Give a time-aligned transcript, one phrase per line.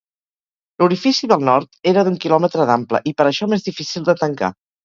[0.83, 4.55] L'orifici del nord era d'un quilòmetre d'ample i per això més difícil de tancar.